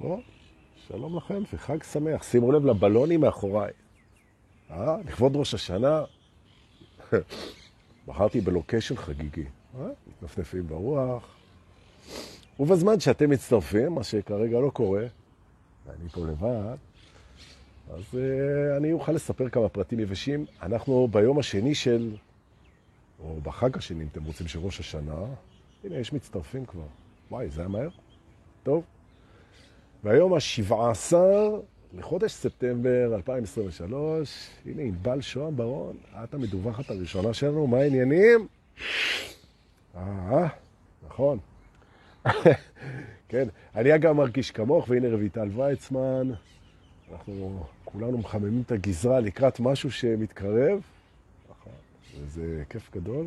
[0.00, 0.20] או,
[0.88, 2.22] שלום לכם וחג שמח.
[2.22, 3.72] שימו לב לבלונים מאחוריי.
[4.70, 6.02] אה, לכבוד ראש השנה,
[8.06, 9.44] בחרתי בלוקיישן חגיגי.
[9.80, 9.86] אה?
[10.06, 11.36] מתנפנפים ברוח.
[12.60, 15.06] ובזמן שאתם מצטרפים, מה שכרגע לא קורה,
[15.86, 16.76] ואני פה לבד,
[17.90, 20.46] אז uh, אני אוכל לספר כמה פרטים יבשים.
[20.62, 22.16] אנחנו ביום השני של,
[23.20, 25.24] או בחג השני, אם אתם רוצים, של ראש השנה.
[25.84, 26.86] הנה, יש מצטרפים כבר.
[27.30, 27.88] וואי, זה היה מהר?
[28.62, 28.84] טוב.
[30.04, 31.14] והיום ה-17
[31.98, 38.46] לחודש ספטמבר 2023, הנה ענבל שוהם ברון, את המדווחת הראשונה שלנו, מה העניינים?
[39.96, 40.48] אה,
[41.06, 41.38] נכון.
[43.28, 46.30] כן, אני אגב מרגיש כמוך, והנה רויטל ויצמן,
[47.12, 50.80] אנחנו כולנו מחממים את הגזרה לקראת משהו שמתקרב,
[52.20, 53.26] וזה כיף גדול.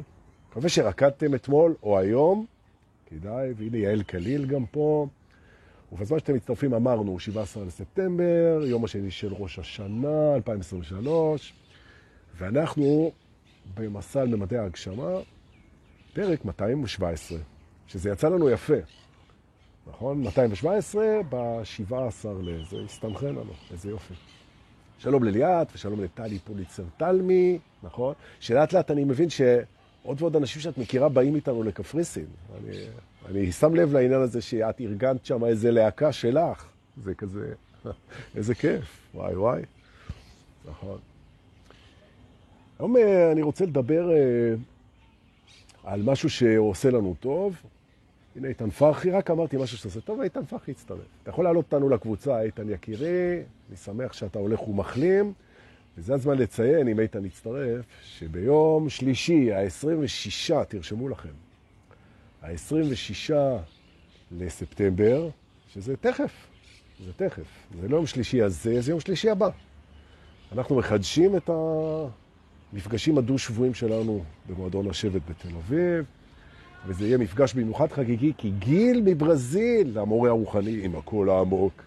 [0.49, 2.45] מקווה שרקדתם אתמול או היום,
[3.05, 5.07] כדאי, והנה יעל קליל גם פה.
[5.93, 11.53] ובזמן שאתם מצטרפים אמרנו, 17 לספטמבר, יום השני של ראש השנה, 2023,
[12.37, 13.11] ואנחנו
[13.73, 15.19] במסע על ממדי ההגשמה,
[16.13, 17.37] פרק 217,
[17.87, 18.73] שזה יצא לנו יפה,
[19.87, 20.21] נכון?
[20.21, 24.13] 217 ב-17 לזה, הסתנכן לנו, איזה יופי.
[24.97, 28.13] שלום לליאת ושלום לטלי פוליצר תלמי, נכון?
[28.39, 32.25] שלאט לאט אני מבין שעוד ועוד אנשים שאת מכירה באים איתנו לקפריסין.
[32.57, 32.77] אני,
[33.29, 36.65] אני שם לב לעניין הזה שאת ארגנת שם איזה להקה שלך.
[37.03, 37.53] זה כזה,
[38.35, 39.61] איזה כיף, וואי וואי.
[40.69, 40.99] נכון.
[42.79, 44.53] היום אה, אני רוצה לדבר אה,
[45.83, 47.55] על משהו שעושה לנו טוב.
[48.35, 50.99] הנה איתן פרחי, רק אמרתי משהו שעושה טוב, איתן פרחי הצטרף.
[51.23, 55.33] אתה יכול לעלות אותנו לקבוצה, איתן יקירי, אני שמח שאתה הולך ומחלים.
[55.97, 61.29] וזה הזמן לציין, אם איתן יצטרף, שביום שלישי, ה-26, תרשמו לכם,
[62.43, 63.33] ה-26
[64.31, 65.29] לספטמבר,
[65.73, 66.31] שזה תכף,
[67.05, 67.47] זה תכף,
[67.81, 69.49] זה לא יום שלישי הזה, זה יום שלישי הבא.
[70.51, 71.49] אנחנו מחדשים את
[72.73, 76.05] המפגשים הדו-שבועים שלנו במועדון השבט בתל אביב,
[76.87, 81.83] וזה יהיה מפגש במיוחד חגיגי, כי גיל מברזיל, המורה הרוחני עם הקול העמוק,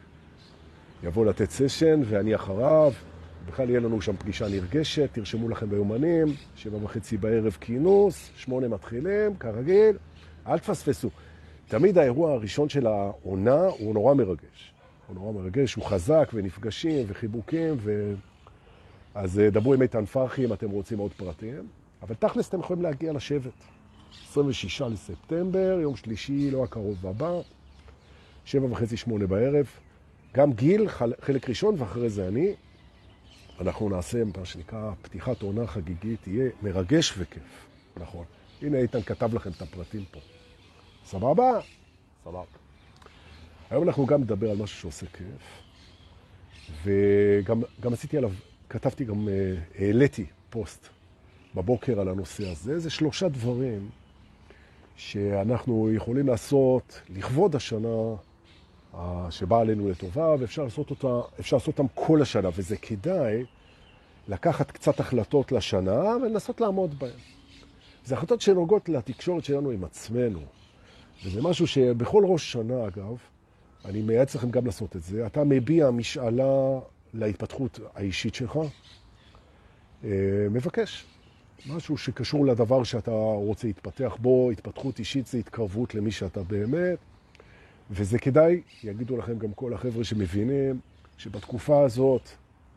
[1.02, 2.92] יבוא לתת סשן ואני אחריו.
[3.46, 9.36] בכלל יהיה לנו שם פגישה נרגשת, תרשמו לכם ביומנים, שבע וחצי בערב כינוס, שמונה מתחילים,
[9.36, 9.96] כרגיל.
[10.48, 11.10] אל תפספסו.
[11.68, 14.72] תמיד האירוע הראשון של העונה הוא נורא מרגש.
[15.06, 18.14] הוא נורא מרגש, הוא חזק, ונפגשים, וחיבוקים, ו...
[19.14, 21.66] אז אה, דברו עם איתן פרחי אם אתם רוצים עוד פרטים.
[22.02, 23.52] אבל תכלס אתם יכולים להגיע לשבט.
[24.30, 27.40] 26 לספטמבר, יום שלישי, לא הקרוב הבא,
[28.44, 29.66] שבע וחצי, שמונה בערב.
[30.34, 30.88] גם גיל,
[31.20, 32.54] חלק ראשון, ואחרי זה אני.
[33.60, 37.66] אנחנו נעשה מה שנקרא פתיחת עונה חגיגית, תהיה מרגש וכיף.
[37.96, 38.24] נכון.
[38.62, 40.20] הנה איתן כתב לכם את הפרטים פה.
[41.06, 41.60] סבבה?
[42.24, 42.42] סבבה.
[43.70, 45.62] היום אנחנו גם נדבר על משהו שעושה כיף,
[46.84, 48.32] וגם עשיתי עליו,
[48.68, 50.88] כתבתי גם, אה, העליתי פוסט
[51.54, 52.78] בבוקר על הנושא הזה.
[52.78, 53.90] זה שלושה דברים
[54.96, 58.14] שאנחנו יכולים לעשות לכבוד השנה
[59.30, 63.44] שבאה עלינו לטובה, ואפשר לעשות, אותה, אפשר לעשות אותם כל השנה, וזה כדאי
[64.28, 67.18] לקחת קצת החלטות לשנה ולנסות לעמוד בהן.
[68.04, 70.40] זה החלטות שנוגעות לתקשורת שלנו עם עצמנו.
[71.24, 73.16] וזה משהו שבכל ראש שנה, אגב,
[73.84, 75.26] אני מייעץ לכם גם לעשות את זה.
[75.26, 76.78] אתה מביע משאלה
[77.14, 78.58] להתפתחות האישית שלך,
[80.04, 80.10] אה,
[80.50, 81.06] מבקש.
[81.66, 86.98] משהו שקשור לדבר שאתה רוצה להתפתח בו, התפתחות אישית זה התקרבות למי שאתה באמת,
[87.90, 90.80] וזה כדאי, יגידו לכם גם כל החבר'ה שמבינים,
[91.18, 92.28] שבתקופה הזאת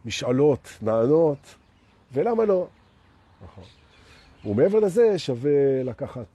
[0.05, 1.55] משאלות נענות,
[2.13, 2.67] ולמה לא?
[3.43, 3.63] נכון.
[4.45, 6.27] ומעבר לזה שווה לקחת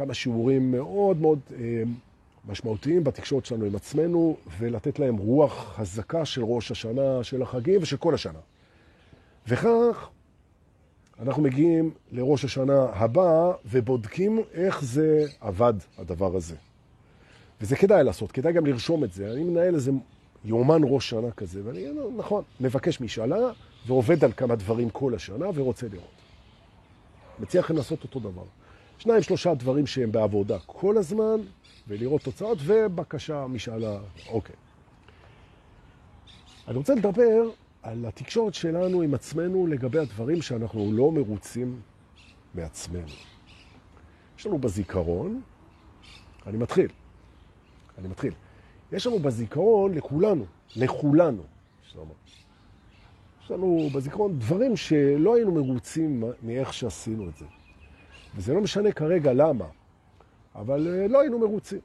[0.00, 1.82] כמה שיעורים מאוד מאוד אה,
[2.48, 7.96] משמעותיים בתקשורת שלנו עם עצמנו, ולתת להם רוח חזקה של ראש השנה, של החגים ושל
[7.96, 8.38] כל השנה.
[9.48, 10.08] וכך
[11.22, 16.56] אנחנו מגיעים לראש השנה הבא ובודקים איך זה עבד, הדבר הזה.
[17.60, 19.32] וזה כדאי לעשות, כדאי גם לרשום את זה.
[19.32, 19.90] אני מנהל איזה
[20.44, 21.86] יומן ראש שנה כזה, ואני,
[22.16, 23.50] נכון, מבקש משאלה
[23.86, 26.20] ועובד על כמה דברים כל השנה ורוצה לראות.
[27.38, 28.44] מציע לכם לעשות אותו דבר.
[29.00, 31.40] שניים, שלושה דברים שהם בעבודה כל הזמן,
[31.88, 33.98] ולראות תוצאות, ובקשה, משאלה,
[34.28, 34.56] אוקיי.
[36.68, 37.50] אני רוצה לדבר
[37.82, 41.80] על התקשורת שלנו עם עצמנו לגבי הדברים שאנחנו לא מרוצים
[42.54, 43.06] מעצמנו.
[44.38, 45.40] יש לנו בזיכרון,
[46.46, 46.88] אני מתחיל,
[47.98, 48.32] אני מתחיל.
[48.92, 51.42] יש לנו בזיכרון לכולנו, לכולנו,
[51.94, 52.14] לנו.
[53.44, 57.44] יש לנו בזיכרון דברים שלא היינו מרוצים מאיך שעשינו את זה.
[58.36, 59.66] וזה לא משנה כרגע למה,
[60.54, 61.80] אבל אה, לא היינו מרוצים.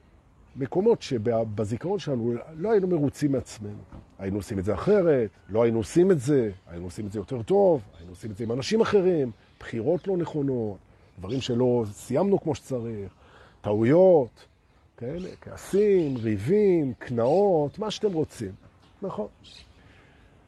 [0.56, 3.84] מקומות שבזיכרון שלנו לא היינו מרוצים מעצמנו.
[4.20, 7.42] היינו עושים את זה אחרת, לא היינו עושים את זה, היינו עושים את זה יותר
[7.44, 10.78] טוב, היינו עושים את זה עם אנשים אחרים, בחירות לא נכונות,
[11.20, 13.12] דברים שלא סיימנו כמו שצריך,
[13.62, 14.46] טעויות,
[14.98, 18.52] כאלה, כעסים, ריבים, קנאות, מה שאתם רוצים.
[19.02, 19.28] נכון.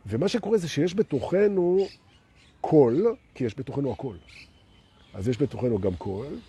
[0.06, 1.78] ומה שקורה זה שיש בתוכנו
[2.62, 4.16] קול, כי יש בתוכנו הכל.
[5.14, 6.40] אז יש בתוכנו גם קול,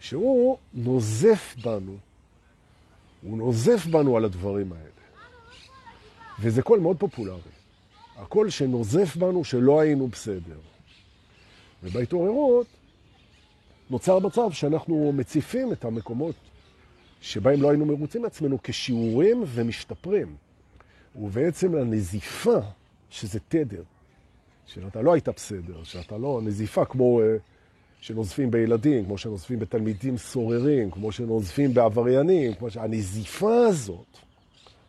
[0.00, 1.96] שהוא נוזף בנו.
[3.22, 4.90] הוא נוזף בנו על הדברים האלה.
[6.40, 7.40] וזה קול מאוד פופולרי.
[8.16, 10.58] הקול שנוזף בנו שלא היינו בסדר.
[11.82, 12.66] ובהתעוררות
[13.90, 16.34] נוצר מצב שאנחנו מציפים את המקומות
[17.20, 20.36] שבהם לא היינו מרוצים מעצמנו כשיעורים ומשתפרים.
[21.16, 22.58] ובעצם הנזיפה,
[23.10, 23.82] שזה תדר,
[24.66, 27.49] שאתה לא היית בסדר, שאתה לא, נזיפה כמו uh,
[28.00, 32.76] שנוזפים בילדים, כמו שנוזפים בתלמידים סוררים, כמו שנוזפים בעבריינים, כמו ש...
[32.76, 34.18] הנזיפה הזאת,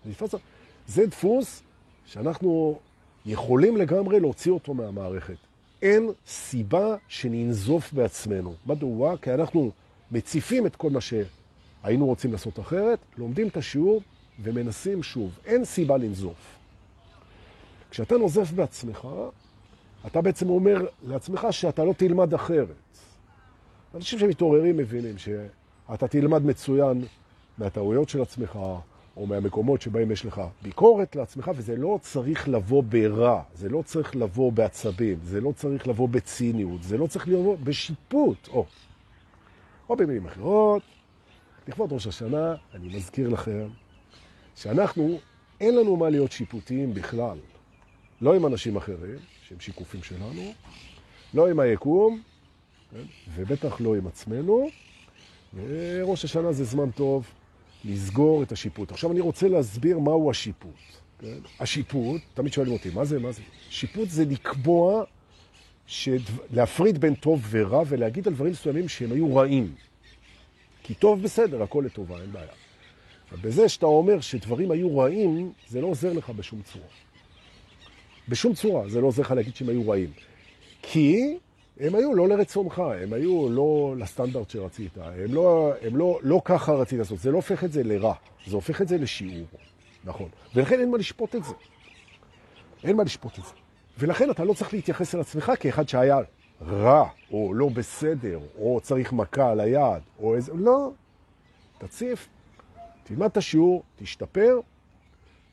[0.05, 0.41] הנזיפה הזאת,
[0.87, 1.63] זה דפוס
[2.05, 2.79] שאנחנו
[3.25, 5.35] יכולים לגמרי להוציא אותו מהמערכת.
[5.81, 8.53] אין סיבה שננזוף בעצמנו.
[8.65, 9.17] מדוע?
[9.17, 9.71] כי אנחנו
[10.11, 14.01] מציפים את כל מה שהיינו רוצים לעשות אחרת, לומדים את השיעור
[14.43, 15.31] ומנסים שוב.
[15.45, 16.57] אין סיבה לנזוף.
[17.91, 19.07] כשאתה נוזף בעצמך,
[20.07, 22.75] אתה בעצם אומר לעצמך שאתה לא תלמד אחרת.
[23.95, 27.05] אנשים שמתעוררים מבינים שאתה תלמד מצוין
[27.57, 28.59] מהטעויות של עצמך,
[29.17, 34.15] או מהמקומות שבהם יש לך ביקורת לעצמך, וזה לא צריך לבוא ברע, זה לא צריך
[34.15, 38.65] לבוא בעצבים, זה לא צריך לבוא בציניות, זה לא צריך לבוא בשיפוט, או,
[39.89, 40.81] או במילים אחרות.
[41.67, 43.67] לכבוד ראש השנה, אני מזכיר לכם
[44.55, 45.19] שאנחנו,
[45.59, 47.37] אין לנו מה להיות שיפוטיים בכלל.
[48.21, 49.19] לא עם אנשים אחרים,
[49.51, 50.53] שהם שיקופים שלנו,
[51.33, 52.21] לא עם היקום,
[52.91, 53.03] כן?
[53.35, 54.69] ובטח לא עם עצמנו.
[55.53, 57.27] וראש השנה זה זמן טוב
[57.85, 58.91] לסגור את השיפוט.
[58.91, 60.75] עכשיו אני רוצה להסביר מהו השיפוט.
[61.19, 61.37] כן?
[61.59, 63.41] השיפוט, תמיד שואלים אותי, מה זה, מה זה?
[63.69, 65.03] שיפוט זה לקבוע,
[65.87, 66.33] שדו...
[66.51, 69.75] להפריד בין טוב ורע ולהגיד על דברים מסוימים שהם היו רעים.
[70.83, 72.53] כי טוב בסדר, הכל לטובה, אין בעיה.
[73.41, 76.85] בזה שאתה אומר שדברים היו רעים, זה לא עוזר לך בשום צורה.
[78.29, 80.09] בשום צורה זה לא עוזר לך להגיד שהם היו רעים.
[80.81, 81.37] כי
[81.79, 86.73] הם היו לא לרצונך, הם היו לא לסטנדרט שרצית, הם לא, הם לא, לא ככה
[86.73, 88.13] רצית לעשות, זה לא הופך את זה לרע,
[88.47, 89.47] זה הופך את זה לשיעור,
[90.03, 90.29] נכון.
[90.55, 91.53] ולכן אין מה לשפוט את זה.
[92.83, 93.51] אין מה לשפוט את זה.
[93.97, 96.19] ולכן אתה לא צריך להתייחס אל עצמך כאחד שהיה
[96.67, 100.51] רע, או לא בסדר, או צריך מכה על היד, או איזה...
[100.55, 100.91] לא.
[101.77, 102.27] תציף,
[103.03, 104.59] תלמד את השיעור, תשתפר,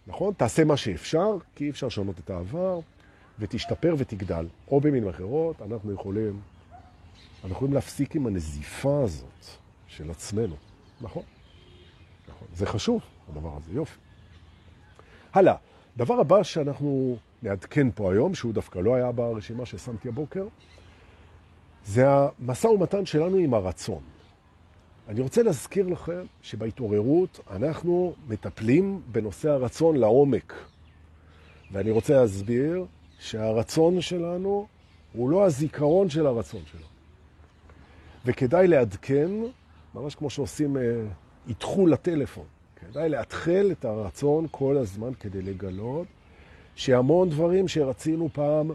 [0.09, 0.35] נכון?
[0.35, 2.81] תעשה מה שאפשר, כי אי אפשר לשנות את העבר,
[3.39, 4.47] ותשתפר ותגדל.
[4.71, 6.41] או במילים אחרות, אנחנו יכולים,
[7.35, 9.47] אנחנו יכולים להפסיק עם הנזיפה הזאת
[9.87, 10.55] של עצמנו.
[11.01, 11.23] נכון?
[12.29, 12.49] נכון.
[12.55, 13.99] זה חשוב, הדבר הזה, יופי.
[15.33, 15.55] הלאה,
[15.97, 20.47] דבר הבא שאנחנו נעדכן פה היום, שהוא דווקא לא היה ברשימה ששמתי הבוקר,
[21.85, 24.03] זה המשא ומתן שלנו עם הרצון.
[25.09, 30.55] אני רוצה להזכיר לכם שבהתעוררות אנחנו מטפלים בנושא הרצון לעומק.
[31.73, 32.85] ואני רוצה להסביר
[33.19, 34.67] שהרצון שלנו
[35.13, 36.85] הוא לא הזיכרון של הרצון שלנו.
[38.27, 39.31] וכדאי לעדכן,
[39.95, 40.77] ממש כמו שעושים
[41.49, 42.45] איתחו אה, לטלפון,
[42.77, 46.07] כדאי להתחל את הרצון כל הזמן כדי לגלות
[46.75, 48.71] שהמון דברים שרצינו פעם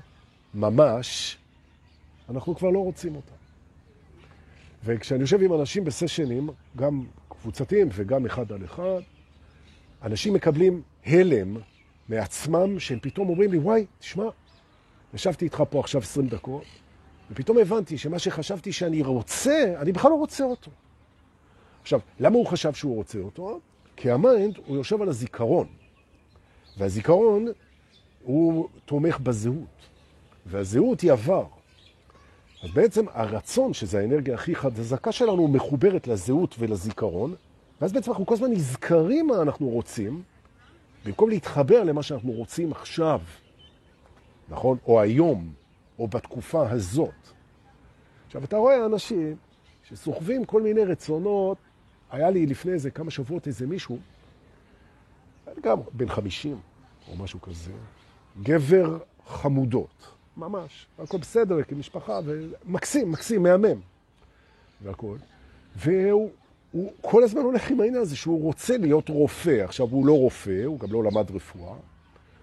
[0.53, 1.37] ממש,
[2.29, 3.42] אנחנו כבר לא רוצים אותם.
[4.85, 9.01] וכשאני יושב עם אנשים בסשנים, גם קבוצתיים וגם אחד על אחד,
[10.03, 11.57] אנשים מקבלים הלם
[12.09, 14.25] מעצמם, שהם פתאום אומרים לי, וואי, תשמע,
[15.13, 16.63] ישבתי איתך פה עכשיו 20 דקות,
[17.31, 20.71] ופתאום הבנתי שמה שחשבתי שאני רוצה, אני בכלל לא רוצה אותו.
[21.81, 23.59] עכשיו, למה הוא חשב שהוא רוצה אותו?
[23.95, 25.67] כי ה mind הוא יושב על הזיכרון,
[26.77, 27.47] והזיכרון
[28.23, 29.89] הוא תומך בזהות,
[30.45, 31.45] והזהות היא עבר.
[32.63, 37.35] אז בעצם הרצון, שזה האנרגיה הכי חזקה שלנו, מחוברת לזהות ולזיכרון,
[37.81, 40.23] ואז בעצם אנחנו כל הזמן נזכרים מה אנחנו רוצים,
[41.05, 43.21] במקום להתחבר למה שאנחנו רוצים עכשיו,
[44.49, 44.77] נכון?
[44.85, 45.53] או היום,
[45.99, 47.13] או בתקופה הזאת.
[48.25, 49.35] עכשיו, אתה רואה אנשים
[49.83, 51.57] שסוחבים כל מיני רצונות.
[52.11, 53.97] היה לי לפני איזה כמה שבועות איזה מישהו,
[55.63, 56.59] גם בן חמישים
[57.11, 57.71] או משהו כזה,
[58.43, 63.79] גבר חמודות, ממש, הכל בסדר כמשפחה, ומקסים, מקסים, מהמם,
[64.81, 65.17] והכל.
[65.75, 66.29] והוא
[66.73, 69.63] הוא כל הזמן הולך עם העניין הזה שהוא רוצה להיות רופא.
[69.63, 71.75] עכשיו, הוא לא רופא, הוא גם לא למד רפואה.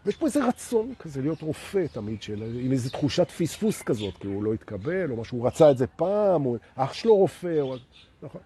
[0.07, 4.27] ויש פה איזה רצון כזה להיות רופא תמיד, של, עם איזו תחושת פספוס כזאת, כי
[4.27, 7.77] הוא לא התקבל, או משהו, הוא רצה את זה פעם, או אח שלו רופא, או...
[8.23, 8.41] נכון.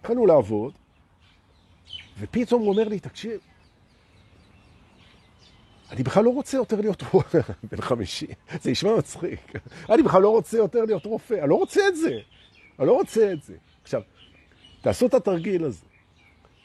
[0.00, 0.72] התחלנו לעבוד,
[2.20, 3.40] ופתאום הוא אומר לי, תקשיב,
[5.90, 7.40] אני בכלל לא רוצה יותר להיות רופא,
[7.70, 8.26] בן חמישי,
[8.62, 9.52] זה נשמע מצחיק.
[9.90, 12.18] אני בכלל לא רוצה יותר להיות רופא, אני לא רוצה את זה.
[12.78, 13.54] אני לא רוצה את זה.
[13.82, 14.02] עכשיו,
[14.80, 15.84] תעשו את התרגיל הזה.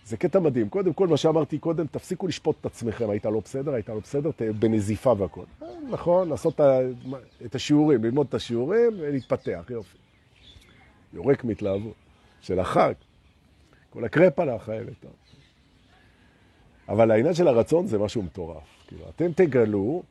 [0.06, 0.70] זה קטע מדהים.
[0.70, 3.10] קודם כל, מה שאמרתי קודם, תפסיקו לשפוט את עצמכם.
[3.10, 5.44] היית לא בסדר, היית לא בסדר, בנזיפה והכל.
[5.64, 6.60] אה, נכון, לעשות
[7.46, 9.98] את השיעורים, ללמוד את השיעורים ולהתפתח, יופי.
[11.14, 11.94] יורק מתלהבות
[12.42, 12.94] של החג.
[13.90, 15.12] כל הקרפ הלך, טוב.
[16.90, 18.83] אבל העניין של הרצון זה משהו מטורף.
[18.94, 20.04] כאילו, אתם תגלו,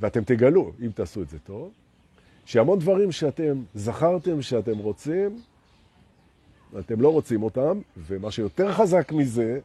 [0.00, 1.70] ואתם תגלו, אם תעשו את זה טוב,
[2.44, 5.40] שהמון דברים שאתם זכרתם שאתם רוצים,
[6.78, 9.60] אתם לא רוצים אותם, ומה שיותר חזק מזה,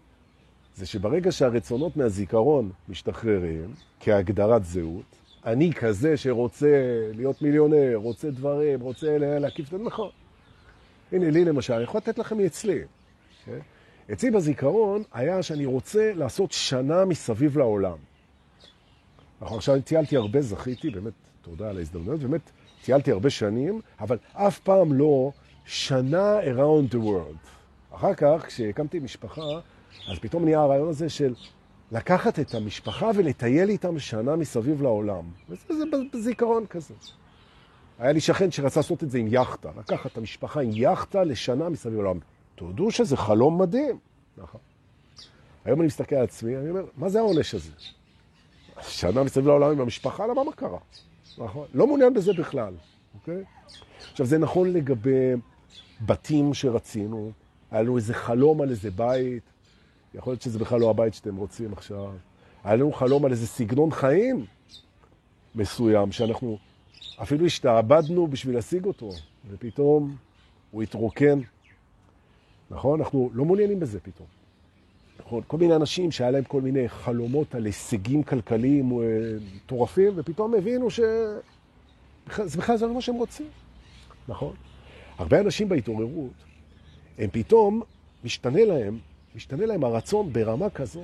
[0.75, 5.15] זה שברגע שהרצונות מהזיכרון משתחררים, כהגדרת זהות,
[5.46, 10.10] אני כזה שרוצה להיות מיליונר, רוצה דברים, רוצה להקיף את נכון.
[11.12, 12.82] הנה, לי למשל, אני יכול לתת לכם מאצלי.
[12.82, 13.48] Okay?
[13.48, 13.62] אוקיי?
[14.12, 17.98] אצלי בזיכרון היה שאני רוצה לעשות שנה מסביב לעולם.
[19.43, 22.51] אנחנו עכשיו טיילתי הרבה, זכיתי, באמת, תודה על ההזדמנות, באמת
[22.83, 25.31] טיילתי הרבה שנים, אבל אף פעם לא
[25.65, 27.47] שנה around the world.
[27.95, 29.41] אחר כך, כשהקמתי משפחה,
[30.12, 31.33] אז פתאום נהיה הרעיון הזה של
[31.91, 35.23] לקחת את המשפחה ולטייל איתם שנה מסביב לעולם.
[35.50, 35.83] וזה זה
[36.13, 36.93] בזיכרון כזה.
[38.00, 41.69] היה לי שכן שרצה לעשות את זה עם יאכטה, לקחת את המשפחה עם יאכטה לשנה
[41.69, 42.19] מסביב לעולם.
[42.55, 44.00] תודו שזה חלום מדהים.
[44.38, 44.62] נכון.
[45.65, 47.71] היום אני מסתכל על עצמי, אני אומר, מה זה העונש הזה?
[48.82, 50.80] שנה מסביב לעולם עם המשפחה, למה מה קרה?
[51.38, 51.68] נכון?
[51.74, 52.74] לא מעוניין בזה בכלל,
[53.15, 53.44] אוקיי?
[54.12, 55.34] עכשיו, זה נכון לגבי
[56.01, 57.32] בתים שרצינו,
[57.72, 59.44] היה לנו איזה חלום על איזה בית,
[60.13, 62.12] יכול להיות שזה בכלל לא הבית שאתם רוצים עכשיו.
[62.63, 64.46] היה לנו חלום על איזה סגנון חיים
[65.56, 66.58] מסוים, שאנחנו
[67.22, 69.10] אפילו השתעבדנו בשביל להשיג אותו,
[69.50, 70.15] ופתאום
[70.72, 71.39] הוא התרוקן.
[72.72, 73.00] נכון?
[73.00, 74.27] אנחנו לא מעוניינים בזה פתאום.
[75.20, 75.43] נכון?
[75.48, 79.05] כל מיני אנשים שהיה להם כל מיני חלומות על הישגים כלכליים אה,
[79.55, 81.39] מטורפים, ופתאום הבינו שזה
[82.58, 83.48] בכלל זה לא מה שהם רוצים.
[84.27, 84.53] נכון?
[85.17, 86.34] הרבה אנשים בהתעוררות,
[87.17, 87.82] הם פתאום,
[88.24, 89.00] משתנה להם,
[89.36, 91.03] משתנה להם הרצון ברמה כזאת,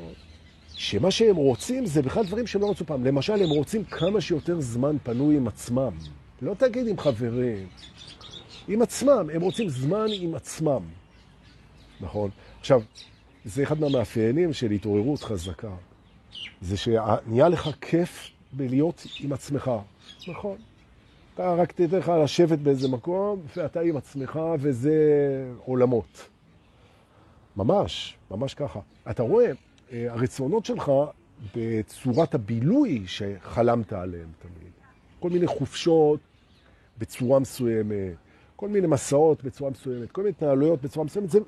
[0.74, 3.06] שמה שהם רוצים זה בכלל דברים שהם לא רצו פעם.
[3.06, 5.92] למשל, הם רוצים כמה שיותר זמן פנוי עם עצמם.
[6.42, 7.68] לא תגיד עם חברים,
[8.68, 9.30] עם עצמם.
[9.34, 10.82] הם רוצים זמן עם עצמם.
[12.02, 12.30] נכון?
[12.60, 12.82] עכשיו,
[13.46, 15.72] זה אחד מהמאפיינים של התעוררות חזקה.
[16.62, 19.72] זה שנהיה לך כיף בלהיות עם עצמך.
[20.28, 20.58] נכון.
[21.34, 24.94] אתה רק תדע לך לשבת באיזה מקום, ואתה עם עצמך, וזה
[25.66, 26.28] עולמות.
[27.56, 28.80] ממש, ממש ככה.
[29.10, 29.52] אתה רואה,
[29.92, 30.92] אה, הרצונות שלך
[31.56, 34.72] בצורת הבילוי שחלמת עליהם תמיד.
[35.20, 36.20] כל מיני חופשות
[36.98, 38.16] בצורה מסוימת,
[38.56, 41.30] כל מיני מסעות בצורה מסוימת, כל מיני התנהלויות בצורה מסוימת.
[41.30, 41.40] זה,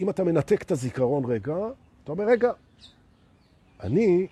[0.00, 1.56] אם אתה מנתק את הזיכרון רגע,
[2.04, 2.52] אתה אומר, רגע,
[3.82, 4.26] אני,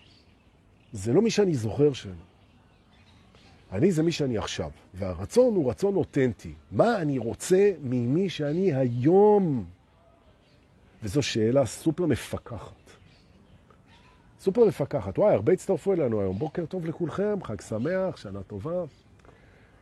[0.92, 2.14] זה לא מי שאני זוכר שאני.
[3.72, 6.52] אני זה מי שאני עכשיו, והרצון הוא רצון אותנטי.
[6.72, 9.64] מה אני רוצה ממי שאני היום?
[11.02, 12.72] וזו שאלה סופר מפקחת.
[14.40, 15.18] סופר מפקחת.
[15.18, 16.38] וואי, הרבה הצטרפו אלינו היום.
[16.38, 18.84] בוקר טוב לכולכם, חג שמח, שנה טובה.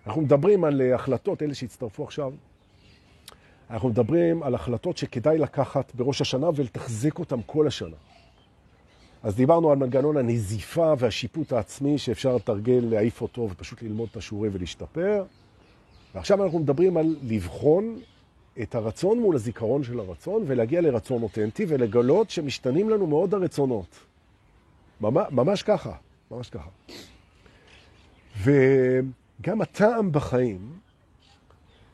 [0.06, 2.32] אנחנו מדברים על אה, החלטות, אלה שהצטרפו עכשיו.
[3.70, 7.96] אנחנו מדברים על החלטות שכדאי לקחת בראש השנה ולתחזק אותן כל השנה.
[9.22, 14.50] אז דיברנו על מנגנון הנזיפה והשיפוט העצמי שאפשר לתרגל, להעיף אותו ופשוט ללמוד את השיעורים
[14.54, 15.24] ולהשתפר.
[16.14, 17.98] ועכשיו אנחנו מדברים על לבחון
[18.62, 23.98] את הרצון מול הזיכרון של הרצון ולהגיע לרצון אותנטי ולגלות שמשתנים לנו מאוד הרצונות.
[25.00, 25.92] ממש ככה,
[26.30, 26.68] ממש ככה.
[28.42, 30.58] וגם הטעם בחיים,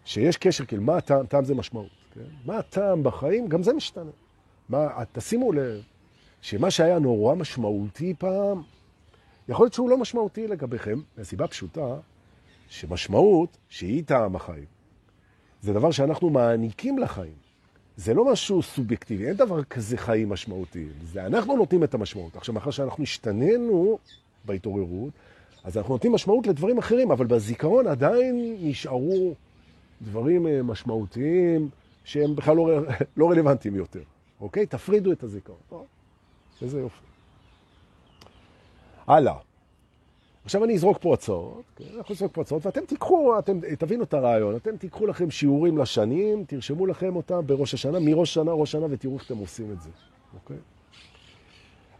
[0.04, 1.26] שיש קשר, כאילו, מה הטעם?
[1.26, 1.90] טעם זה משמעות.
[2.14, 2.21] כן?
[2.44, 3.49] מה הטעם בחיים?
[3.49, 4.11] גם זה משתנה.
[4.68, 5.82] מה, תשימו לב
[6.42, 8.62] שמה שהיה נורא משמעותי פעם,
[9.49, 11.97] יכול להיות שהוא לא משמעותי לגביכם, מהסיבה פשוטה,
[12.68, 14.64] שמשמעות שהיא טעם החיים.
[15.62, 17.42] זה דבר שאנחנו מעניקים לחיים.
[17.97, 20.92] זה לא משהו סובייקטיבי, אין דבר כזה חיים משמעותיים.
[21.04, 22.37] זה אנחנו נותנים את המשמעות.
[22.37, 23.99] עכשיו, מאחר שאנחנו השתננו
[24.44, 25.12] בהתעוררות,
[25.64, 29.35] אז אנחנו נותנים משמעות לדברים אחרים, אבל בזיכרון עדיין נשארו
[30.02, 31.68] דברים אה, משמעותיים
[32.04, 32.80] שהם בכלל לא,
[33.16, 34.02] לא רלוונטיים יותר.
[34.40, 34.66] אוקיי?
[34.66, 35.59] תפרידו את הזיכרון.
[36.62, 37.04] איזה יופי.
[39.06, 39.35] הלאה.
[40.44, 41.85] עכשיו אני אזרוק פה הצעות, כן?
[41.97, 46.44] אנחנו נזרוק פה הצעות, ואתם תיקחו, אתם תבינו את הרעיון, אתם תיקחו לכם שיעורים לשנים,
[46.44, 49.90] תרשמו לכם אותם בראש השנה, מראש שנה, ראש שנה, ותראו איך אתם עושים את זה,
[50.35, 50.56] אוקיי?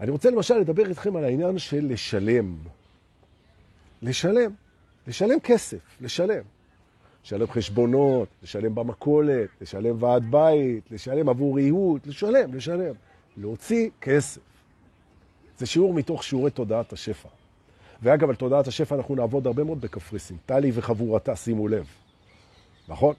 [0.00, 2.56] אני רוצה למשל לדבר איתכם על העניין של לשלם.
[4.02, 4.50] לשלם.
[5.06, 6.42] לשלם כסף, לשלם.
[7.25, 12.95] לשלם חשבונות, לשלם במכולת, לשלם ועד בית, לשלם עבור ריהוט, לשלם, לשלם.
[13.37, 14.41] להוציא כסף.
[15.59, 17.29] זה שיעור מתוך שיעורי תודעת השפע.
[18.02, 20.37] ואגב, על תודעת השפע אנחנו נעבוד הרבה מאוד בקפריסין.
[20.47, 21.87] טלי וחבורתה, שימו לב.
[22.88, 23.14] נכון?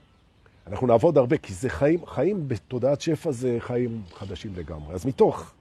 [0.66, 4.94] אנחנו נעבוד הרבה, כי זה חיים, חיים בתודעת שפע זה חיים חדשים לגמרי.
[4.94, 5.52] אז מתוך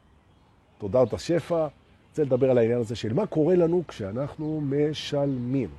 [0.77, 1.67] תודעת השפע,
[2.09, 5.69] רוצה לדבר על העניין הזה של מה קורה לנו כשאנחנו משלמים,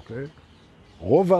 [0.00, 0.26] אוקיי?
[0.98, 1.32] רוב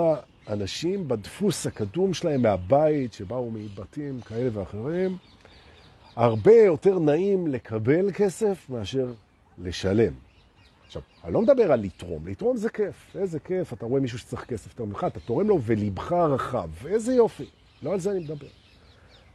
[0.46, 5.16] האנשים בדפוס הקדום שלהם מהבית, שבאו מבתים כאלה ואחרים,
[6.16, 9.12] הרבה יותר נעים לקבל כסף מאשר
[9.58, 10.12] לשלם.
[10.86, 14.44] עכשיו, אני לא מדבר על לתרום, לתרום זה כיף, איזה כיף, אתה רואה מישהו שצריך
[14.44, 17.46] כסף יותר ממך, אתה תורם לו ולבך רחב, איזה יופי,
[17.82, 18.46] לא על זה אני מדבר.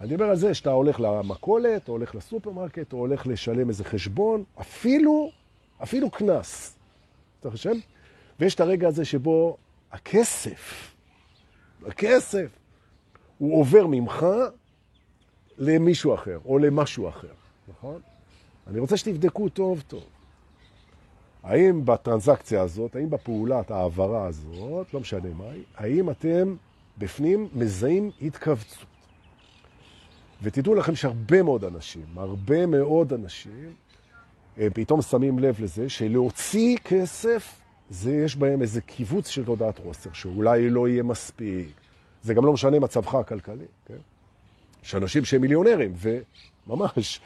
[0.01, 4.43] אני מדבר על זה שאתה הולך למכולת, או הולך לסופרמרקט, או הולך לשלם איזה חשבון,
[4.61, 5.31] אפילו,
[5.83, 6.77] אפילו כנס.
[7.39, 7.73] אתה חושב?
[8.39, 9.57] ויש את הרגע הזה שבו
[9.91, 10.93] הכסף,
[11.87, 12.47] הכסף,
[13.37, 14.25] הוא עובר ממך
[15.57, 17.33] למישהו אחר, או למשהו אחר,
[17.67, 18.01] נכון?
[18.67, 20.03] אני רוצה שתבדקו טוב טוב.
[21.43, 26.55] האם בטרנזקציה הזאת, האם בפעולת העברה הזאת, לא משנה מה היא, האם אתם
[26.97, 28.85] בפנים מזהים התכווצות?
[30.41, 33.73] ותדעו לכם שהרבה מאוד אנשים, הרבה מאוד אנשים,
[34.57, 37.60] אה, פתאום שמים לב לזה שלהוציא כסף,
[37.91, 41.67] זה יש בהם איזה קיבוץ של תודעת חוסר, שאולי לא יהיה מספיק.
[42.23, 43.97] זה גם לא משנה מצבך הכלכלי, כן?
[44.83, 45.93] יש אנשים שהם מיליונרים,
[46.67, 47.21] וממש,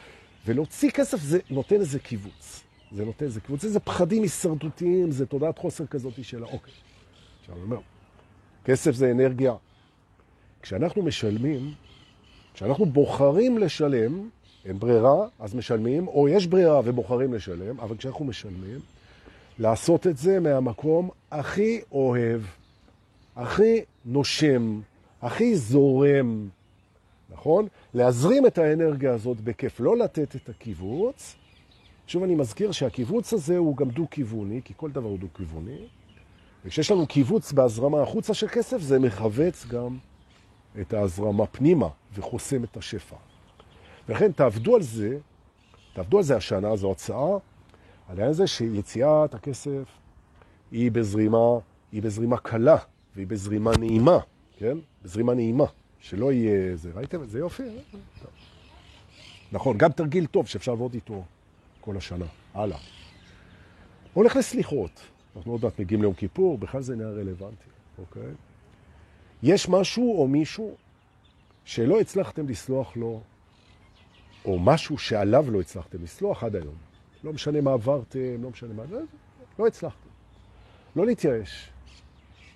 [0.45, 2.63] ולהוציא כסף זה נותן איזה קיבוץ.
[2.91, 6.73] זה נותן איזה קיבוץ, איזה פחדים הישרדותיים, זה תודעת חוסר כזאת של האוקיי.
[7.41, 7.79] עכשיו אני אומר,
[8.65, 9.53] כסף זה אנרגיה.
[10.61, 11.73] כשאנחנו משלמים,
[12.53, 14.29] כשאנחנו בוחרים לשלם,
[14.65, 18.79] אין ברירה, אז משלמים, או יש ברירה ובוחרים לשלם, אבל כשאנחנו משלמים,
[19.59, 22.41] לעשות את זה מהמקום הכי אוהב,
[23.35, 24.81] הכי נושם,
[25.21, 26.49] הכי זורם,
[27.29, 27.67] נכון?
[27.93, 31.35] להזרים את האנרגיה הזאת בכיף, לא לתת את הקיבוץ.
[32.07, 35.77] שוב אני מזכיר שהקיבוץ הזה הוא גם דו-כיווני, כי כל דבר הוא דו-כיווני.
[36.65, 39.97] וכשיש לנו קיבוץ בהזרמה החוצה של כסף, זה מחווץ גם
[40.81, 43.15] את ההזרמה פנימה וחוסם את השפע.
[44.09, 45.17] ולכן תעבדו על זה,
[45.93, 47.37] תעבדו על זה השנה, זו הצעה,
[48.07, 49.83] העניין הזה שיציאת הכסף
[50.71, 51.47] היא בזרימה,
[51.91, 52.77] היא בזרימה קלה
[53.15, 54.17] והיא בזרימה נעימה,
[54.57, 54.77] כן?
[55.03, 55.65] בזרימה נעימה,
[55.99, 56.91] שלא יהיה זה.
[56.95, 57.63] ראיתם את זה יופי?
[57.91, 58.31] טוב.
[59.51, 61.23] נכון, גם תרגיל טוב שאפשר לעבוד איתו
[61.81, 62.25] כל השנה.
[62.53, 62.77] הלאה.
[64.13, 65.01] הולך לסליחות.
[65.35, 68.31] אנחנו עוד מעט מגיעים ליום כיפור, בכלל זה נהיה רלוונטי, אוקיי?
[69.43, 70.75] יש משהו או מישהו
[71.65, 73.21] שלא הצלחתם לסלוח לו,
[74.45, 76.75] או משהו שעליו לא הצלחתם לסלוח עד היום.
[77.25, 78.83] לא משנה מה עברתם, לא משנה מה...
[79.59, 80.09] לא הצלחתם.
[80.95, 81.69] לא להתייאש.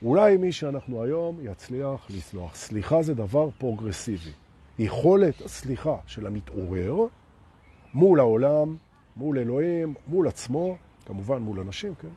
[0.01, 2.55] אולי מי שאנחנו היום יצליח לסלוח.
[2.55, 4.31] סליחה זה דבר פרוגרסיבי.
[4.79, 6.95] יכולת הסליחה של המתעורר
[7.93, 8.75] מול העולם,
[9.17, 12.07] מול אלוהים, מול עצמו, כמובן מול אנשים, כן?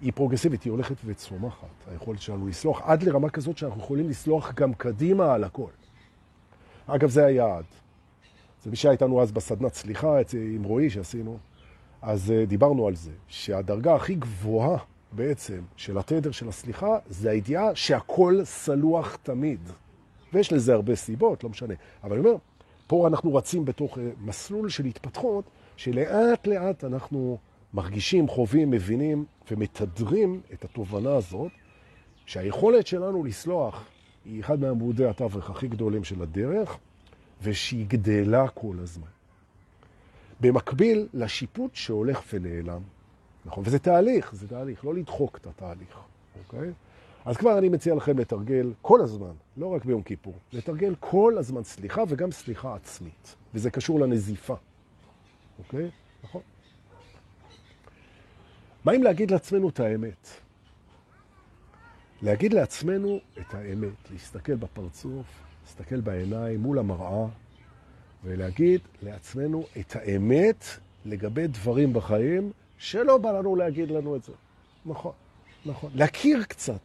[0.00, 4.74] היא פרוגרסיבית, היא הולכת וצומחת, היכולת שלנו לסלוח, עד לרמה כזאת שאנחנו יכולים לסלוח גם
[4.74, 5.70] קדימה על הכל.
[6.86, 7.64] אגב, זה היעד.
[8.64, 10.16] זה מי שהיה איתנו אז בסדנת סליחה
[10.54, 11.38] עם רועי שעשינו,
[12.02, 14.76] אז אה, דיברנו על זה, שהדרגה הכי גבוהה
[15.12, 19.60] בעצם של התדר של הסליחה, זה הידיעה שהכל סלוח תמיד.
[20.32, 21.74] ויש לזה הרבה סיבות, לא משנה.
[22.04, 22.36] אבל אני אומר,
[22.86, 25.44] פה אנחנו רצים בתוך אה, מסלול של התפתחות,
[25.76, 27.38] שלאט לאט אנחנו
[27.74, 31.52] מרגישים, חווים, מבינים ומתדרים את התובנה הזאת,
[32.26, 33.84] שהיכולת שלנו לסלוח
[34.24, 36.78] היא אחד מעמודי התווך הכי גדולים של הדרך,
[37.42, 39.19] ושהיא גדלה כל הזמן.
[40.40, 42.82] במקביל לשיפוט שהולך ונעלם.
[43.44, 45.98] נכון, וזה תהליך, זה תהליך, לא לדחוק את התהליך,
[46.44, 46.72] אוקיי?
[47.24, 51.64] אז כבר אני מציע לכם לתרגל כל הזמן, לא רק ביום כיפור, לתרגל כל הזמן
[51.64, 54.54] סליחה וגם סליחה עצמית, וזה קשור לנזיפה,
[55.58, 55.90] אוקיי?
[56.24, 56.42] נכון.
[58.84, 60.28] מה אם להגיד לעצמנו את האמת?
[62.22, 65.26] להגיד לעצמנו את האמת, להסתכל בפרצוף,
[65.64, 67.26] להסתכל בעיניים מול המראה,
[68.24, 70.64] ולהגיד לעצמנו את האמת
[71.04, 74.32] לגבי דברים בחיים שלא בא לנו להגיד לנו את זה.
[74.86, 75.12] נכון,
[75.66, 75.90] נכון.
[75.94, 76.80] להכיר קצת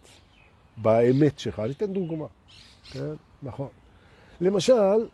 [0.78, 1.60] באמת שלך.
[1.60, 2.26] אני אתן דוגמה.
[2.92, 3.68] כן, נכון.
[4.42, 5.08] למשל,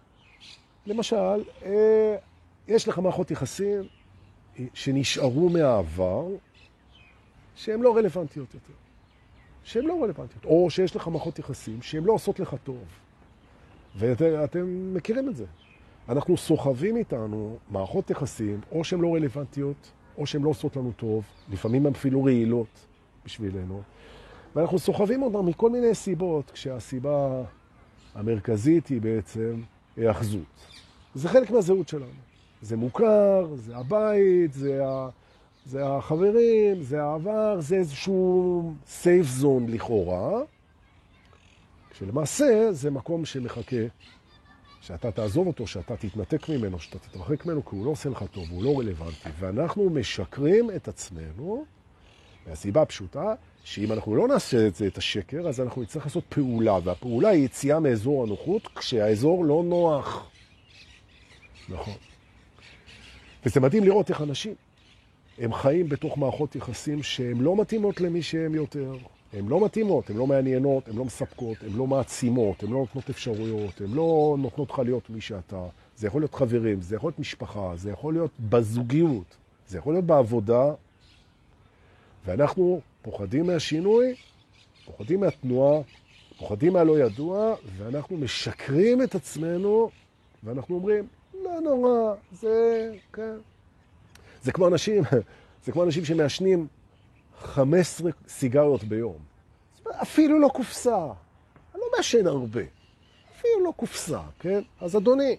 [0.85, 2.15] למשל, אה,
[2.67, 3.81] יש לך מערכות יחסים
[4.73, 6.27] שנשארו מהעבר,
[7.55, 8.73] שהן לא רלוונטיות יותר.
[9.63, 10.45] שהן לא רלוונטיות.
[10.45, 12.83] או שיש לך מערכות יחסים שהן לא עושות לך טוב.
[13.95, 15.45] ואתם מכירים את זה.
[16.11, 21.23] אנחנו סוחבים איתנו מערכות יחסים, או שהן לא רלוונטיות, או שהן לא עושות לנו טוב,
[21.49, 22.87] לפעמים הן אפילו רעילות
[23.25, 23.81] בשבילנו,
[24.55, 27.43] ואנחנו סוחבים אותן מכל מיני סיבות, כשהסיבה
[28.15, 29.61] המרכזית היא בעצם
[29.97, 30.67] היאחזות.
[31.15, 32.05] זה חלק מהזהות שלנו.
[32.61, 35.09] זה מוכר, זה הבית, זה, ה...
[35.65, 40.41] זה החברים, זה העבר, זה איזשהו סייף זון לכאורה,
[41.89, 43.85] כשלמעשה זה מקום שמחכה
[44.81, 48.45] שאתה תעזוב אותו, שאתה תתנתק ממנו, שאתה תתרחק ממנו, כי הוא לא עושה לך טוב,
[48.51, 49.29] הוא לא רלוונטי.
[49.39, 51.65] ואנחנו משקרים את עצמנו,
[52.47, 56.77] מהסיבה הפשוטה, שאם אנחנו לא נעשה את זה, את השקר, אז אנחנו נצטרך לעשות פעולה,
[56.83, 60.29] והפעולה היא יציאה מאזור הנוחות כשהאזור לא נוח.
[61.69, 61.93] נכון.
[63.45, 64.53] וזה מדהים לראות איך אנשים,
[65.37, 68.95] הם חיים בתוך מערכות יחסים שהן לא מתאימות למי שהם יותר.
[69.33, 73.09] הן לא מתאימות, הן לא מעניינות, הן לא מספקות, הן לא מעצימות, הן לא נותנות
[73.09, 75.65] אפשרויות, הן לא נותנות לך להיות מי שאתה.
[75.95, 80.05] זה יכול להיות חברים, זה יכול להיות משפחה, זה יכול להיות בזוגיות, זה יכול להיות
[80.05, 80.73] בעבודה,
[82.25, 84.15] ואנחנו פוחדים מהשינוי,
[84.85, 85.81] פוחדים מהתנועה,
[86.37, 89.89] פוחדים מהלא ידוע, ואנחנו משקרים את עצמנו,
[90.43, 91.07] ואנחנו אומרים,
[91.43, 93.35] לא נורא, זה, כן.
[94.43, 95.03] זה כמו אנשים,
[95.65, 96.67] זה כמו אנשים שמעשנים
[97.41, 99.17] 15 סיגריות ביום.
[100.01, 101.05] אפילו לא קופסה.
[101.73, 102.61] אני לא מעשן הרבה.
[103.35, 104.61] אפילו לא קופסה, כן?
[104.81, 105.35] אז אדוני,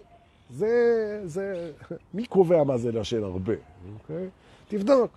[0.49, 1.71] זה, זה,
[2.13, 3.53] מי קובע מה זה לעשן הרבה,
[3.93, 4.29] אוקיי?
[4.67, 5.11] תבדוק,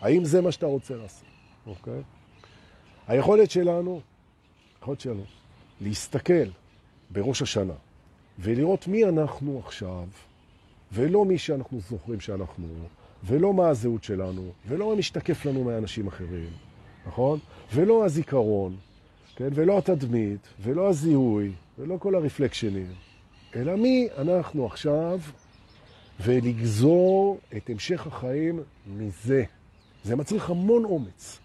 [0.00, 1.28] האם זה מה שאתה רוצה לעשות,
[1.66, 2.02] אוקיי?
[3.08, 4.00] היכולת שלנו,
[4.80, 5.24] היכולת שלנו,
[5.80, 6.48] להסתכל
[7.10, 7.74] בראש השנה
[8.38, 10.04] ולראות מי אנחנו עכשיו,
[10.92, 12.66] ולא מי שאנחנו זוכרים שאנחנו,
[13.24, 16.50] ולא מה הזהות שלנו, ולא מה משתקף לנו מאנשים אחרים,
[17.06, 17.38] נכון?
[17.74, 18.76] ולא הזיכרון,
[19.36, 19.48] כן?
[19.54, 22.92] ולא התדמית, ולא הזיהוי, ולא כל הרפלקשנים,
[23.56, 25.20] אלא מי אנחנו עכשיו,
[26.20, 29.44] ולגזור את המשך החיים מזה.
[30.04, 31.38] זה מצריך המון אומץ.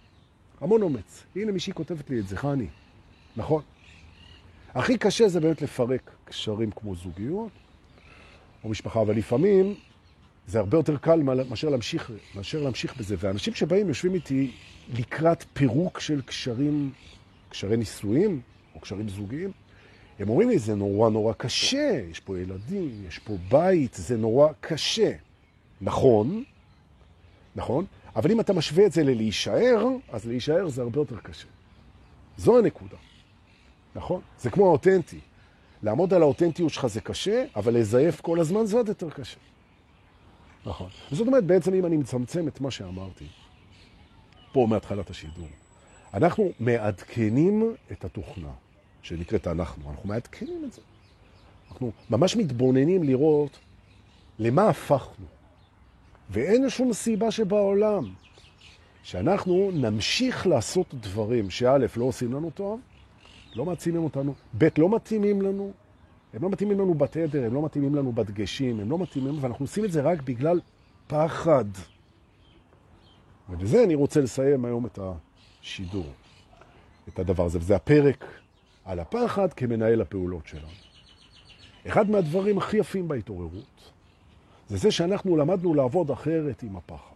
[0.62, 1.24] המון אומץ.
[1.36, 2.68] הנה מישהי כותבת לי את זה, חני.
[3.36, 3.62] נכון.
[4.74, 7.52] הכי קשה זה באמת לפרק קשרים כמו זוגיות
[8.64, 9.76] או משפחה, אבל לפעמים
[10.52, 13.16] זה הרבה יותר קל מאשר להמשיך, מאשר להמשיך בזה.
[13.20, 14.52] ואנשים שבאים יושבים איתי
[14.94, 16.92] לקראת פירוק של קשרים,
[17.50, 18.42] קשרי נישואים
[18.76, 19.52] או קשרים זוגיים,
[20.20, 24.48] הם אומרים לי, זה נורא נורא קשה, יש פה ילדים, יש פה בית, זה נורא
[24.60, 25.12] קשה.
[25.82, 26.44] נכון,
[27.56, 27.86] נכון,
[28.16, 31.48] אבל אם אתה משווה את זה ללהישאר, אז להישאר זה הרבה יותר קשה.
[32.38, 32.98] זו הנקודה,
[33.96, 34.22] נכון?
[34.40, 35.20] זה כמו האותנטי.
[35.84, 39.38] לעמוד על האותנטיות שלך זה קשה, אבל לזייף כל הזמן זה עוד יותר קשה.
[40.66, 40.90] נכון.
[41.12, 43.26] זאת אומרת, בעצם אם אני מצמצם את מה שאמרתי,
[44.52, 45.48] פה מהתחלת השידור,
[46.14, 48.52] אנחנו מעדכנים את התוכנה,
[49.02, 50.82] שנקראת אנחנו, אנחנו מעדכנים את זה.
[51.72, 53.60] אנחנו ממש מתבוננים לראות
[54.40, 55.26] למה הפכנו.
[56.30, 58.14] ואין שום סיבה שבעולם
[59.04, 62.80] שאנחנו נמשיך לעשות דברים שא' לא עושים לנו טוב,
[63.56, 65.72] לא מעצימים אותנו, ב' לא מתאימים לנו,
[66.34, 69.86] הם לא מתאימים לנו בתדר, הם לא מתאימים לנו בדגשים, הם לא מתאימים, ואנחנו עושים
[69.86, 70.60] את זה רק בגלל
[71.08, 71.66] פחד.
[73.50, 75.00] ובזה אני רוצה לסיים היום את
[75.62, 76.06] השידור,
[77.08, 78.26] את הדבר הזה, וזה הפרק
[78.86, 80.68] על הפחד כמנהל הפעולות שלנו.
[81.88, 83.92] אחד מהדברים הכי יפים בהתעוררות
[84.70, 87.16] זה זה שאנחנו למדנו לעבוד אחרת עם הפחד.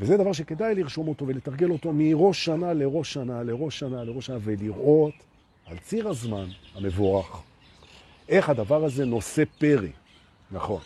[0.00, 4.38] וזה דבר שכדאי לרשום אותו ולתרגל אותו מראש שנה לראש שנה לראש שנה לראש שנה
[4.40, 5.14] ולראות
[5.66, 7.42] על ציר הזמן המבורך
[8.28, 9.92] איך הדבר הזה נושא פרי.
[10.50, 10.80] נכון.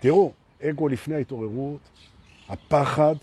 [0.00, 1.80] תראו, אגו לפני ההתעוררות,
[2.48, 3.14] הפחד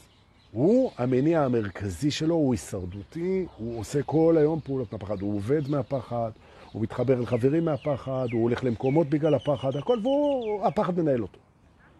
[0.51, 6.31] הוא המניע המרכזי שלו, הוא הישרדותי, הוא עושה כל היום פעולות מהפחד, הוא עובד מהפחד,
[6.71, 11.39] הוא מתחבר אל חברים מהפחד, הוא הולך למקומות בגלל הפחד, הכל, והוא, הפחד מנהל אותו.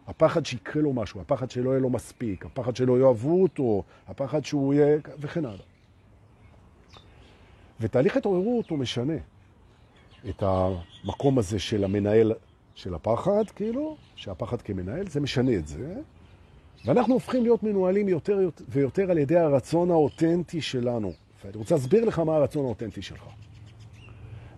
[0.08, 4.74] הפחד שיקרה לו משהו, הפחד שלא יהיה לו מספיק, הפחד שלא יאהבו אותו, הפחד שהוא
[4.74, 5.66] יהיה, וכן הלאה.
[7.80, 9.18] ותהליך התעוררות הוא משנה.
[10.30, 12.34] את המקום הזה של המנהל
[12.76, 15.96] של הפחד, כאילו, שהפחד כמנהל, זה משנה את זה.
[16.86, 21.14] ואנחנו הופכים להיות מנוהלים יותר ויותר על ידי הרצון האותנטי שלנו.
[21.46, 23.24] ואני רוצה להסביר לך מה הרצון האותנטי שלך.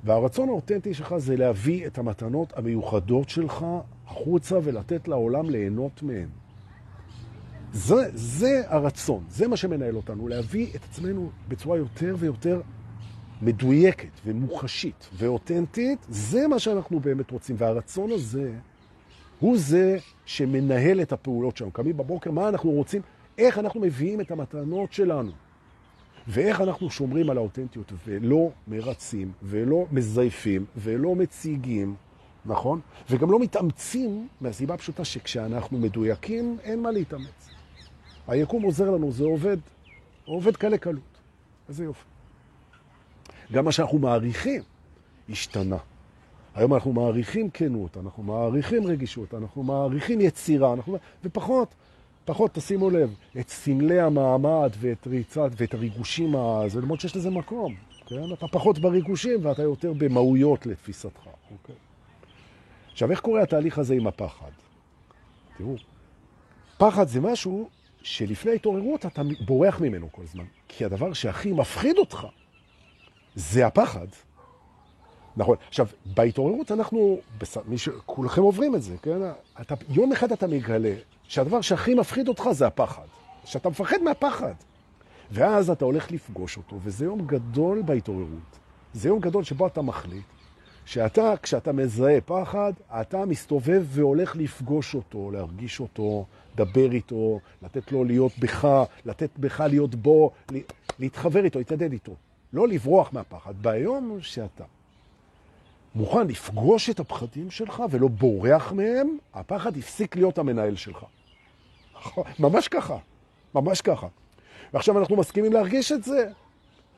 [0.04, 3.66] והרצון האותנטי שלך זה להביא את המתנות המיוחדות שלך
[4.08, 6.28] החוצה ולתת לעולם ליהנות מהן.
[7.74, 12.62] זה, זה הרצון, זה מה שמנהל אותנו, להביא את עצמנו בצורה יותר ויותר
[13.42, 17.56] מדויקת ומוחשית ואותנטית, זה מה שאנחנו באמת רוצים.
[17.60, 18.54] והרצון הזה
[19.40, 21.72] הוא זה שמנהל את הפעולות שלנו.
[21.72, 23.02] קמים בבוקר, מה אנחנו רוצים?
[23.38, 25.32] איך אנחנו מביאים את המתנות שלנו.
[26.28, 31.96] ואיך אנחנו שומרים על האותנטיות ולא מרצים ולא מזייפים ולא מציגים,
[32.46, 32.80] נכון?
[33.10, 37.50] וגם לא מתאמצים מהסיבה הפשוטה שכשאנחנו מדויקים אין מה להתאמץ.
[38.28, 39.58] היקום עוזר לנו, זה עובד,
[40.26, 41.18] עובד קלה קלות.
[41.70, 42.04] איזה יופי.
[43.52, 44.62] גם מה שאנחנו מעריכים
[45.30, 45.78] השתנה.
[46.56, 50.98] היום אנחנו מעריכים כנות, אנחנו מעריכים רגישות, אנחנו מעריכים יצירה, אנחנו...
[51.24, 51.76] ופחות,
[52.26, 56.36] פחות, תשימו לב, את סמלי המעמד ואת ריצת ואת הריגושים,
[56.68, 58.34] זה למרות שיש לזה מקום, כן?
[58.34, 61.76] אתה פחות בריגושים ואתה יותר במהויות לתפיסתך, אוקיי?
[62.92, 64.52] עכשיו, איך קורה התהליך הזה עם הפחד?
[65.58, 65.76] תראו,
[66.78, 67.70] פחד זה משהו
[68.02, 70.44] שלפני ההתעוררות אתה בורח ממנו כל הזמן.
[70.68, 72.28] כי הדבר שהכי מפחיד אותך
[73.40, 74.08] זה הפחד.
[75.38, 75.56] נכון.
[75.68, 77.58] עכשיו, בהתעוררות אנחנו, בס...
[77.76, 77.90] ש...
[78.06, 79.20] כולכם עוברים את זה, כן?
[79.62, 83.06] אתה, יום אחד אתה מגלה שהדבר שהכי מפחיד אותך זה הפחד.
[83.46, 84.54] שאתה מפחד מהפחד.
[85.32, 88.60] ואז אתה הולך לפגוש אותו, וזה יום גדול בהתעוררות.
[88.94, 90.24] זה יום גדול שבו אתה מחליט
[90.86, 98.04] שאתה, כשאתה מזהה פחד, אתה מסתובב והולך לפגוש אותו, להרגיש אותו, לדבר איתו, לתת לו
[98.04, 98.68] להיות בך,
[99.06, 100.32] לתת בך להיות בו,
[101.00, 102.16] להתחבר איתו, להתעדד איתו.
[102.54, 103.54] לא לברוח מהפחד.
[103.62, 104.64] ביום שאתה
[105.96, 111.06] מוכן לפגוש את הפחדים שלך ולא בורח מהם, הפחד הפסיק להיות המנהל שלך.
[112.40, 112.98] ממש ככה,
[113.56, 114.08] ממש ככה.
[114.74, 116.30] ועכשיו אנחנו מסכימים להרגיש את זה.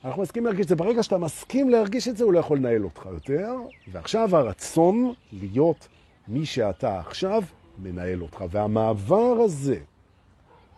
[0.06, 0.76] אנחנו מסכימים להרגיש את זה.
[0.76, 3.54] ברגע שאתה מסכים להרגיש את זה, הוא לא יכול לנהל אותך יותר.
[3.92, 5.88] ועכשיו הרצון להיות
[6.28, 7.44] מי שאתה עכשיו,
[7.78, 8.44] מנהל אותך.
[8.50, 9.80] והמעבר הזה,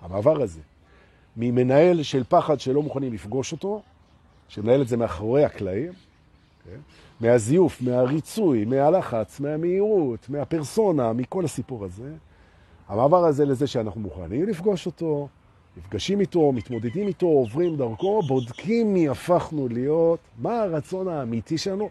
[0.02, 0.62] המעבר הזה,
[1.38, 3.82] ממנהל של פחד שלא מוכנים לפגוש אותו,
[4.48, 6.66] שמנהל את זה מאחורי הקלעים, okay?
[6.66, 6.80] כן?
[7.20, 12.12] מהזיוף, מהריצוי, מהלחץ, מהמהירות, מהפרסונה, מכל הסיפור הזה,
[12.88, 15.28] המעבר הזה לזה שאנחנו מוכנים לפגוש אותו,
[15.78, 21.90] נפגשים איתו, מתמודדים איתו, עוברים דרכו, בודקים מי הפכנו להיות, מה הרצון האמיתי שלנו,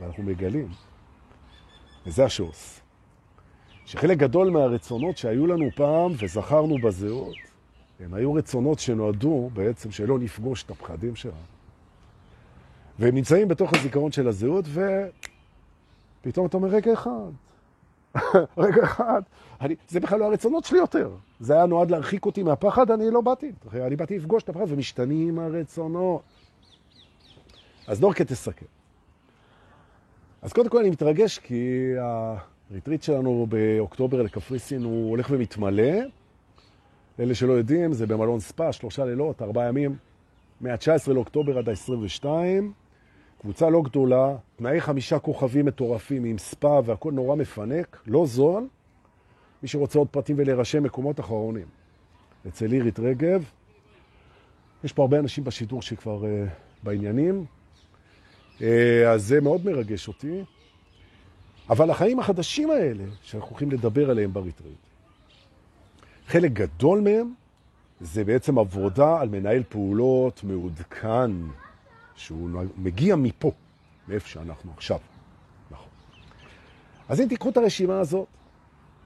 [0.00, 0.68] ואנחנו מגלים.
[2.06, 2.80] וזה השוס.
[3.86, 7.34] שחלק גדול מהרצונות שהיו לנו פעם וזכרנו בזהות,
[8.00, 11.34] הם היו רצונות שנועדו בעצם שלא נפגוש את הפחדים שלנו.
[13.02, 14.64] והם נמצאים בתוך הזיכרון של הזהות,
[16.20, 17.30] ופתאום אתה אומר, רגע אחד,
[18.64, 19.22] רגע אחד,
[19.60, 21.10] אני, זה בכלל לא הרצונות שלי יותר.
[21.40, 23.52] זה היה נועד להרחיק אותי מהפחד, אני לא באתי.
[23.74, 26.22] אני באתי לפגוש את הפחד, ומשתנים הרצונות.
[27.86, 28.66] אז דורקה תסכם.
[30.42, 31.92] אז קודם כל אני מתרגש כי
[32.70, 35.92] הריטריט שלנו באוקטובר לקפריסין הוא הולך ומתמלא.
[37.20, 39.96] אלה שלא יודעים, זה במלון ספא, שלושה לילות, ארבעה ימים,
[40.60, 42.26] מה-19 לאוקטובר עד ה-22.
[43.42, 48.68] קבוצה לא גדולה, תנאי חמישה כוכבים מטורפים עם ספא והכל נורא מפנק, לא זול.
[49.62, 51.66] מי שרוצה עוד פרטים ולהירשם מקומות אחרונים.
[52.48, 53.44] אצל אירית רגב.
[54.84, 56.26] יש פה הרבה אנשים בשידור שכבר uh,
[56.82, 57.44] בעניינים.
[58.58, 58.62] Uh,
[59.08, 60.44] אז זה מאוד מרגש אותי.
[61.70, 64.74] אבל החיים החדשים האלה, שאנחנו הולכים לדבר עליהם בריטריט,
[66.26, 67.34] חלק גדול מהם
[68.00, 71.30] זה בעצם עבודה על מנהל פעולות מעודכן,
[72.22, 73.50] שהוא מגיע מפה,
[74.08, 74.98] מאיפה שאנחנו עכשיו.
[75.70, 75.88] נכון.
[77.08, 78.26] אז אם תיקחו את הרשימה הזאת,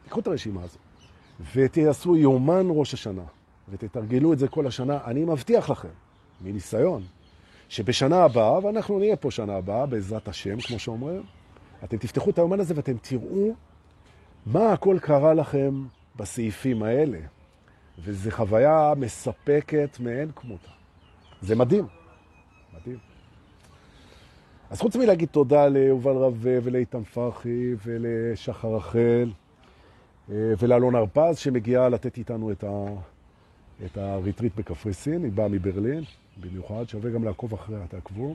[0.03, 0.79] תיקחו את הרשימה הזאת,
[1.55, 3.25] ותעשו יומן ראש השנה,
[3.69, 5.89] ותתרגלו את זה כל השנה, אני מבטיח לכם,
[6.41, 7.03] מניסיון,
[7.69, 11.23] שבשנה הבאה, ואנחנו נהיה פה שנה הבאה, בעזרת השם, כמו שאומרים,
[11.85, 13.55] אתם תפתחו את היומן הזה ואתם תראו
[14.47, 15.85] מה הכל קרה לכם
[16.17, 17.19] בסעיפים האלה.
[17.99, 20.71] וזו חוויה מספקת מאין כמותה.
[21.41, 21.96] זה מדהים.
[22.81, 22.99] מדהים.
[24.71, 29.31] אז חוץ מלהגיד תודה ליובל רווה ולאיתן פרחי ולשחר רחל
[30.31, 32.87] אה, ולאלון הרפז שמגיעה לתת איתנו את, ה...
[33.85, 36.05] את הריטריט בקפריסין, היא באה מברלין
[36.41, 38.35] במיוחד, שווה גם לעקוב אחריה, תעקבו.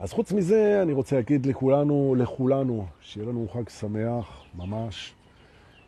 [0.00, 5.14] אז חוץ מזה אני רוצה להגיד לכולנו, לכולנו, שיהיה לנו חג שמח, ממש.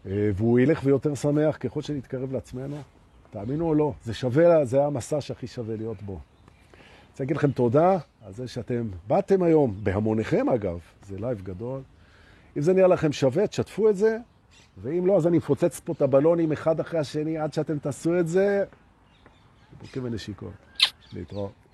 [0.06, 2.76] אה, והוא ילך ויותר שמח ככל שנתקרב לעצמנו.
[3.30, 6.18] תאמינו או לא, זה שווה, זה המסע שהכי שווה להיות בו.
[7.18, 11.80] רוצה להגיד לכם תודה על זה שאתם באתם היום, בהמוניכם אגב, זה לייב גדול.
[12.56, 14.18] אם זה נראה לכם שווה, תשתפו את זה,
[14.82, 18.28] ואם לא, אז אני מפוצץ פה את הבלונים אחד אחרי השני עד שאתם תעשו את
[18.28, 18.64] זה.
[19.80, 20.52] בוקרים ונשיקות.
[21.12, 21.67] להתראות.